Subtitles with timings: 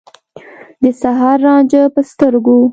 [0.83, 2.59] د سحر رانجه په سترګو